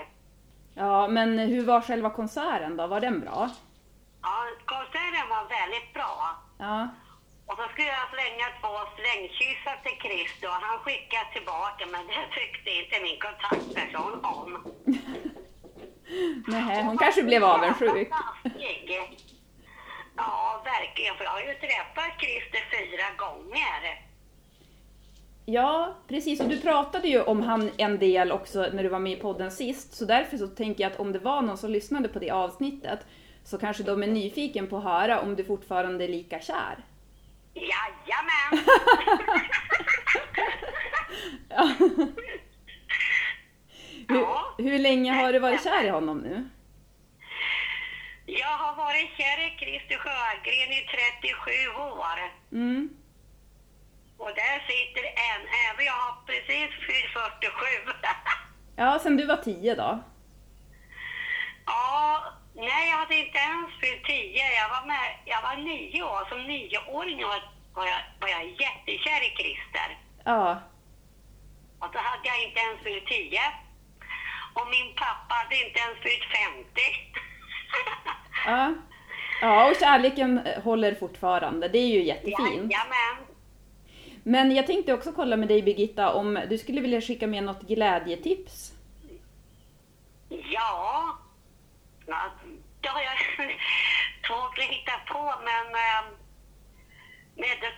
Ja, 0.74 1.08
men 1.08 1.40
hur 1.40 1.66
var 1.66 1.82
själva 1.82 2.10
konserten 2.10 2.78
då? 2.78 2.88
Var 2.88 3.00
den 3.00 3.20
bra? 3.20 3.50
Ja, 4.22 4.36
konserten 4.66 5.30
var 5.30 5.44
väldigt 5.60 5.94
bra. 5.94 6.36
Ja. 6.58 6.88
Och 7.50 7.58
så 7.58 7.66
skulle 7.72 7.88
jag 8.00 8.10
slänga 8.16 8.48
två 8.60 8.74
slängkyssar 8.98 9.78
till 9.84 9.98
Christer 10.04 10.48
och 10.48 10.62
han 10.68 10.80
skickade 10.84 11.28
tillbaka 11.34 11.84
men 11.94 12.04
det 12.08 12.26
tyckte 12.40 12.70
inte 12.80 12.96
min 13.08 13.20
kontaktperson 13.26 14.14
om. 14.36 14.50
Nej, 16.48 16.84
hon 16.84 16.98
kanske 16.98 17.24
blev 17.24 17.44
avundsjuk. 17.44 18.10
Ja, 20.18 20.62
verkligen. 20.66 21.16
För 21.16 21.24
jag 21.24 21.32
har 21.32 21.42
ju 21.42 21.54
träffat 21.54 22.12
Christer 22.22 22.64
fyra 22.76 23.08
gånger. 23.18 23.82
Ja, 25.46 25.96
precis. 26.08 26.40
Och 26.42 26.50
du 26.50 26.62
pratade 26.62 27.08
ju 27.08 27.22
om 27.22 27.42
han 27.42 27.72
en 27.78 28.00
del 28.00 28.32
också 28.32 28.60
när 28.74 28.84
du 28.84 28.90
var 28.90 29.00
med 29.00 29.14
i 29.14 29.22
podden 29.22 29.52
sist. 29.52 29.94
Så 29.94 30.06
därför 30.06 30.38
så 30.38 30.48
tänker 30.48 30.84
jag 30.84 30.92
att 30.92 31.00
om 31.00 31.12
det 31.12 31.20
var 31.20 31.42
någon 31.42 31.58
som 31.58 31.72
lyssnade 31.72 32.08
på 32.08 32.20
det 32.20 32.32
avsnittet 32.32 33.00
så 33.44 33.58
kanske 33.58 33.84
de 33.84 34.04
är 34.04 34.08
nyfiken 34.08 34.68
på 34.68 34.78
att 34.78 34.84
höra 34.84 35.22
om 35.22 35.36
du 35.36 35.44
fortfarande 35.44 36.04
är 36.04 36.08
lika 36.08 36.40
kär. 36.40 36.86
Ja. 41.50 41.70
Hur, 44.10 44.20
Ja. 44.22 44.56
hur 44.58 44.80
länge 44.80 45.14
har 45.14 45.34
du 45.34 45.40
varit 45.40 45.64
kär 45.64 45.84
i 45.84 45.90
honom 45.90 46.18
nu? 46.18 46.50
Jag 48.26 48.48
har 48.58 48.76
varit 48.76 49.10
kär 49.18 49.40
i 49.48 49.58
Christer 49.60 49.98
Sjögren 49.98 50.72
i 50.74 50.88
37 51.22 51.52
år. 51.82 52.20
Mm. 52.52 52.90
Och 54.18 54.28
där 54.36 54.60
sitter 54.68 55.04
en, 55.04 55.42
även 55.72 55.86
jag 55.86 55.94
har 55.94 56.16
precis 56.26 56.70
fyllt 56.88 57.14
47. 57.14 57.92
Ja, 58.76 59.00
sen 59.00 59.18
du 59.18 59.26
var 59.26 59.38
tio 59.38 59.76
då? 59.76 60.04
ja, 61.66 62.24
nej 62.56 62.90
jag 62.90 62.98
hade 62.98 63.16
inte 63.16 63.38
ens 63.38 63.72
fyllt 63.82 64.06
10. 64.06 64.42
Jag 64.62 64.70
var 64.70 64.88
med, 64.88 65.16
jag 65.26 65.42
var 65.42 65.56
nio 65.58 66.04
år. 66.04 66.30
Som 66.30 66.44
nioåring 66.48 67.24
var, 67.24 67.42
var, 67.80 67.88
jag, 67.88 68.02
var 68.22 68.28
jag 68.28 68.46
jättekär 68.46 69.22
i 69.28 69.30
Christer. 69.40 69.90
Ja. 70.24 70.62
Och 71.80 71.90
då 71.94 72.00
hade 72.00 72.28
jag 72.28 72.44
inte 72.44 72.60
ens 72.60 72.80
fyllt 72.84 73.08
10. 73.08 73.40
Och 74.54 74.68
min 74.76 74.96
pappa 74.96 75.34
hade 75.42 75.56
inte 75.66 75.80
ens 75.80 75.98
fyllt 76.06 76.28
50. 76.46 76.82
Ja. 78.46 78.74
Ja, 79.42 79.70
och 79.70 79.76
kärleken 79.76 80.38
eh, 80.38 80.64
håller 80.64 80.96
fortfarande. 80.96 81.68
Det 81.68 81.78
är 81.78 81.88
ju 81.88 82.04
jättefint. 82.04 82.72
Jajamän. 82.72 83.18
Men 84.24 84.56
jag 84.56 84.68
tänkte 84.68 84.94
också 84.94 85.12
kolla 85.12 85.38
med 85.38 85.48
dig 85.48 85.62
Birgitta 85.62 86.14
om 86.14 86.40
du 86.50 86.58
skulle 86.58 86.82
vilja 86.82 87.02
skicka 87.02 87.28
med 87.28 87.44
något 87.44 87.62
glädjetips? 87.62 88.72
Ja, 90.30 91.18
ja, 92.08 92.32
det 92.82 92.88
har 92.88 93.02
jag 93.02 93.18
svårt 94.28 94.58
att 94.58 94.64
hitta 94.64 94.92
på, 95.14 95.34
men, 95.44 95.72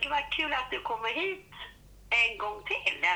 men 0.02 0.10
det 0.10 0.22
vara 0.22 0.30
kul 0.30 0.52
att 0.52 0.70
du 0.70 0.80
kommer 0.80 1.08
hit 1.08 1.46
en 2.10 2.38
gång 2.38 2.62
till. 2.64 3.06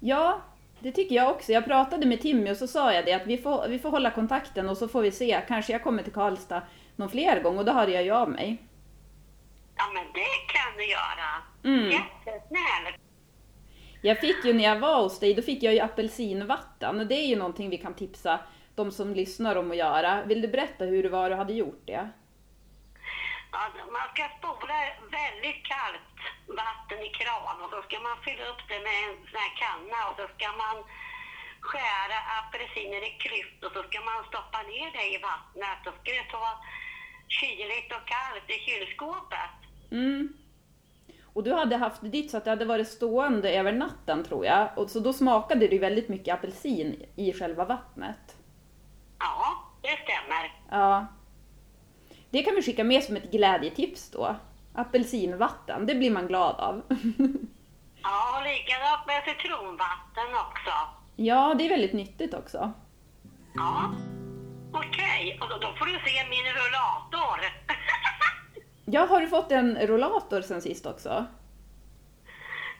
Ja, 0.00 0.40
det 0.80 0.92
tycker 0.92 1.14
jag 1.14 1.30
också. 1.30 1.52
Jag 1.52 1.64
pratade 1.64 2.06
med 2.06 2.20
Timmy 2.20 2.50
och 2.50 2.56
så 2.56 2.66
sa 2.66 2.92
jag 2.92 3.04
det 3.04 3.12
att 3.12 3.26
vi 3.26 3.38
får, 3.38 3.68
vi 3.68 3.78
får 3.78 3.90
hålla 3.90 4.10
kontakten 4.10 4.68
och 4.68 4.78
så 4.78 4.88
får 4.88 5.02
vi 5.02 5.10
se. 5.10 5.40
Kanske 5.48 5.72
jag 5.72 5.82
kommer 5.82 6.02
till 6.02 6.12
Karlstad 6.12 6.62
någon 6.96 7.10
fler 7.10 7.42
gång 7.42 7.58
och 7.58 7.64
då 7.64 7.72
hör 7.72 7.88
jag 7.88 8.04
ju 8.04 8.10
av 8.10 8.30
mig. 8.30 8.56
Ja, 9.76 9.84
men 9.94 10.04
det 10.04 10.52
kan 10.52 10.76
du 10.76 10.84
göra. 10.90 11.42
Mm. 11.64 11.90
Jättesnäll. 11.90 12.94
Jag 14.02 14.20
fick 14.20 14.44
ju 14.44 14.52
när 14.52 14.64
jag 14.64 14.80
var 14.80 15.02
hos 15.02 15.20
dig, 15.20 15.34
då 15.34 15.42
fick 15.42 15.62
jag 15.62 15.74
ju 15.74 15.80
apelsinvatten 15.80 17.00
och 17.00 17.06
det 17.06 17.14
är 17.14 17.26
ju 17.26 17.36
någonting 17.36 17.70
vi 17.70 17.78
kan 17.78 17.94
tipsa 17.94 18.40
de 18.74 18.90
som 18.90 19.14
lyssnar 19.14 19.56
om 19.56 19.70
att 19.70 19.76
göra. 19.76 20.22
Vill 20.24 20.42
du 20.42 20.48
berätta 20.48 20.84
hur 20.84 21.02
det 21.02 21.08
var 21.08 21.30
du 21.30 21.36
hade 21.36 21.52
gjort 21.52 21.82
det? 21.84 22.08
Ja, 23.52 23.62
man 23.96 24.08
ska 24.12 24.22
spola 24.38 24.78
väldigt 25.18 25.60
kallt 25.72 26.18
vatten 26.60 26.98
i 27.08 27.10
kran 27.18 27.56
och 27.62 27.70
så 27.74 27.80
ska 27.86 27.96
man 28.08 28.16
fylla 28.26 28.44
upp 28.52 28.62
det 28.70 28.80
med 28.88 28.98
en 29.06 29.16
sån 29.28 29.40
här 29.42 29.54
kanna 29.62 29.98
och 30.08 30.16
så 30.20 30.26
ska 30.34 30.48
man 30.64 30.76
skära 31.68 32.18
apelsiner 32.38 33.02
i 33.08 33.12
klyft 33.24 33.58
och 33.64 33.72
så 33.76 33.82
ska 33.88 33.98
man 34.10 34.20
stoppa 34.30 34.60
ner 34.72 34.88
det 34.96 35.06
i 35.16 35.18
vattnet. 35.30 35.78
Då 35.84 35.90
ska 35.90 36.08
det 36.20 36.28
ta 36.36 36.46
kyligt 37.38 37.90
och 37.96 38.04
kallt 38.14 38.46
i 38.56 38.58
kylskåpet. 38.66 39.56
Mm. 39.90 40.28
Och 41.34 41.42
du 41.42 41.52
hade 41.52 41.76
haft 41.76 42.02
ditt 42.02 42.30
så 42.30 42.36
att 42.36 42.44
det 42.44 42.50
hade 42.50 42.64
varit 42.64 42.88
stående 42.88 43.50
över 43.52 43.72
natten 43.72 44.24
tror 44.24 44.46
jag. 44.46 44.68
Och 44.76 44.90
så 44.90 45.00
då 45.00 45.12
smakade 45.12 45.68
det 45.68 45.78
väldigt 45.78 46.08
mycket 46.08 46.34
apelsin 46.34 47.06
i 47.16 47.32
själva 47.32 47.64
vattnet. 47.64 48.36
Ja, 49.18 49.64
det 49.82 49.98
stämmer. 50.04 50.52
Ja. 50.70 51.06
Det 52.32 52.42
kan 52.42 52.54
vi 52.54 52.62
skicka 52.62 52.84
med 52.84 53.04
som 53.04 53.16
ett 53.16 53.30
glädjetips 53.30 54.10
då. 54.10 54.36
Apelsinvatten, 54.74 55.86
det 55.86 55.94
blir 55.94 56.10
man 56.10 56.26
glad 56.26 56.56
av. 56.56 56.82
Ja, 58.04 58.38
och 58.38 58.44
likadant 58.44 59.06
med 59.06 59.22
citronvatten 59.24 60.34
också. 60.46 60.72
ja, 61.16 61.54
det 61.58 61.64
är 61.64 61.68
väldigt 61.68 61.92
nyttigt 61.92 62.34
också. 62.34 62.72
Ja. 63.54 63.94
Okej, 64.72 65.38
och 65.42 65.48
då, 65.48 65.58
då 65.58 65.74
får 65.78 65.86
du 65.86 65.92
se 65.92 66.28
min 66.30 66.46
rullator. 66.52 67.40
Ja, 68.84 69.06
har 69.06 69.20
du 69.20 69.28
fått 69.28 69.52
en 69.52 69.86
rollator 69.86 70.42
sen 70.42 70.62
sist 70.62 70.86
också? 70.86 71.26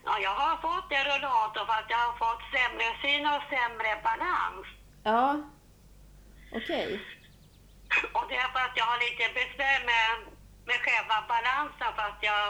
ja, 0.04 0.18
jag 0.22 0.34
har 0.34 0.56
fått 0.56 0.92
en 0.92 1.04
rullator 1.04 1.64
för 1.66 1.72
att 1.72 1.90
jag 1.90 1.98
har 1.98 2.12
fått 2.24 2.42
sämre 2.54 2.88
syn 3.02 3.26
och 3.26 3.42
sämre 3.52 3.90
balans. 4.04 4.66
Ja. 5.02 5.40
Okej. 6.52 7.00
Och 8.16 8.24
det 8.28 8.36
är 8.44 8.48
för 8.54 8.62
att 8.66 8.76
jag 8.80 8.86
har 8.92 8.98
lite 9.06 9.24
besvär 9.40 9.80
med, 9.90 10.08
med 10.68 10.78
själva 10.84 11.16
balansen 11.32 11.90
för 11.96 12.04
att 12.10 12.22
jag 12.30 12.46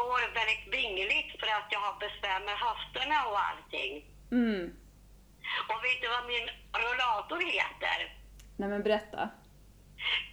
går 0.00 0.20
väldigt 0.38 0.66
vingligt 0.78 1.30
för 1.40 1.48
att 1.58 1.68
jag 1.74 1.80
har 1.86 1.94
besvär 2.04 2.40
med 2.48 2.56
höfterna 2.66 3.18
och 3.30 3.38
allting. 3.48 3.92
Mm. 4.40 4.62
Och 5.70 5.78
vet 5.84 6.00
du 6.02 6.08
vad 6.16 6.26
min 6.34 6.46
rullator 6.84 7.40
heter? 7.56 7.98
Nej 8.56 8.68
men 8.68 8.82
berätta. 8.82 9.22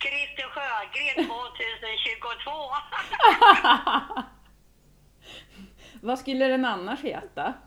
Christer 0.02 0.48
Sjögren 0.54 1.30
2022. 1.30 2.52
Vad 6.04 6.20
skulle 6.20 6.48
den 6.48 6.66
annars 6.66 7.02
heta? 7.02 7.54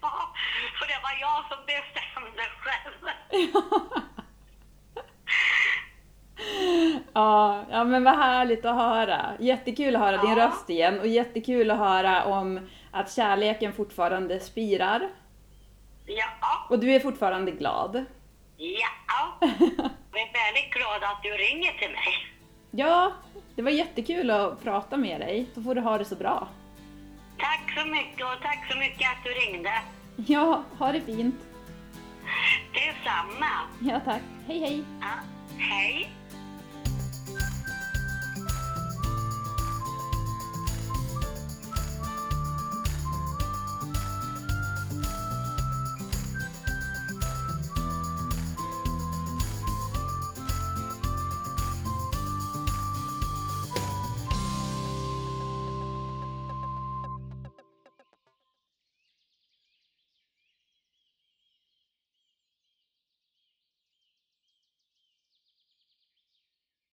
ja, 0.00 0.34
för 0.78 0.86
det 0.86 1.00
var 1.02 1.16
jag 1.20 1.44
som 1.48 1.66
bestämde 1.66 2.42
själv. 2.62 3.02
Ja, 7.14 7.64
ja 7.70 7.84
men 7.84 8.04
vad 8.04 8.16
härligt 8.16 8.64
att 8.64 8.76
höra. 8.76 9.32
Jättekul 9.38 9.96
att 9.96 10.02
höra 10.02 10.16
din 10.22 10.30
Ja. 10.38 10.46
röst 10.46 10.70
igen 10.70 11.00
och 11.00 11.06
jättekul 11.06 11.70
att 11.70 11.78
höra 11.78 12.24
om 12.24 12.68
att 12.90 13.12
kärleken 13.12 13.72
fortfarande 13.72 14.40
spirar. 14.40 15.08
Ja, 16.06 16.26
Och 16.70 16.78
du 16.78 16.94
är 16.94 17.00
fortfarande 17.00 17.50
glad. 17.50 18.04
ja. 18.56 19.38
Jag 20.12 20.20
är 20.20 20.32
väldigt 20.46 20.70
glad 20.72 21.02
att 21.04 21.22
du 21.22 21.28
ringer 21.30 21.72
till 21.72 21.90
mig. 21.90 22.12
Ja, 22.70 23.12
det 23.56 23.62
var 23.62 23.70
jättekul 23.70 24.30
att 24.30 24.62
prata 24.64 24.96
med 24.96 25.20
dig. 25.20 25.46
Så 25.54 25.62
får 25.62 25.74
du 25.74 25.80
ha 25.80 25.98
det 25.98 26.04
så 26.04 26.16
bra. 26.16 26.48
Tack 27.38 27.74
så 27.78 27.88
mycket 27.88 28.26
och 28.26 28.42
tack 28.42 28.66
så 28.72 28.78
mycket 28.78 29.08
att 29.10 29.24
du 29.24 29.30
ringde. 29.30 29.72
Ja, 30.16 30.62
ha 30.78 30.92
det 30.92 31.00
fint. 31.00 31.34
Detsamma. 32.72 33.50
Ja, 33.80 34.00
tack. 34.04 34.22
Hej, 34.46 34.58
hej. 34.60 34.84
Ja, 35.00 35.06
hej. 35.58 36.10